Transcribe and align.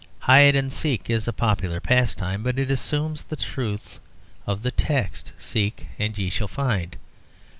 Hide 0.21 0.55
and 0.55 0.73
seek 0.73 1.11
is 1.11 1.27
a 1.27 1.31
popular 1.31 1.79
pastime; 1.79 2.41
but 2.41 2.57
it 2.57 2.71
assumes 2.71 3.23
the 3.25 3.35
truth 3.35 3.99
of 4.47 4.63
the 4.63 4.71
text, 4.71 5.31
"Seek 5.37 5.89
and 5.99 6.17
ye 6.17 6.31
shall 6.31 6.47
find." 6.47 6.97